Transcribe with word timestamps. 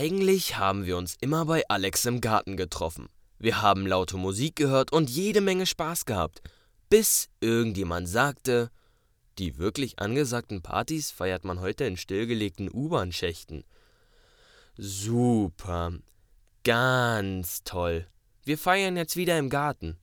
Eigentlich 0.00 0.56
haben 0.56 0.86
wir 0.86 0.96
uns 0.96 1.16
immer 1.20 1.44
bei 1.46 1.68
Alex 1.68 2.04
im 2.04 2.20
Garten 2.20 2.56
getroffen. 2.56 3.08
Wir 3.40 3.62
haben 3.62 3.84
laute 3.84 4.16
Musik 4.16 4.54
gehört 4.54 4.92
und 4.92 5.10
jede 5.10 5.40
Menge 5.40 5.66
Spaß 5.66 6.04
gehabt, 6.04 6.40
bis 6.88 7.30
irgendjemand 7.40 8.08
sagte, 8.08 8.70
die 9.38 9.58
wirklich 9.58 9.98
angesagten 9.98 10.62
Partys 10.62 11.10
feiert 11.10 11.44
man 11.44 11.58
heute 11.58 11.82
in 11.82 11.96
stillgelegten 11.96 12.70
U-Bahn-Schächten. 12.72 13.64
Super, 14.76 15.94
ganz 16.62 17.64
toll. 17.64 18.06
Wir 18.44 18.56
feiern 18.56 18.96
jetzt 18.96 19.16
wieder 19.16 19.36
im 19.36 19.50
Garten. 19.50 19.96